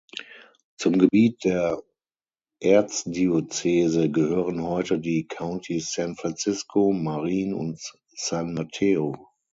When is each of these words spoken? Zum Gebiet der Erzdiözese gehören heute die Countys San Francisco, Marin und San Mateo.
Zum 0.77 0.97
Gebiet 0.97 1.43
der 1.43 1.83
Erzdiözese 2.59 4.09
gehören 4.09 4.63
heute 4.63 4.97
die 4.99 5.27
Countys 5.27 5.93
San 5.93 6.15
Francisco, 6.15 6.91
Marin 6.91 7.53
und 7.53 7.79
San 8.15 8.55
Mateo. 8.55 9.29